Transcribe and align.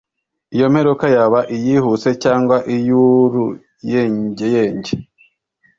Iyo 0.55 0.65
mperuka 0.73 1.05
yaba 1.15 1.39
iyihuse 1.55 2.09
cyangwa 2.23 2.57
iy’uruyengeyenge 2.75 4.93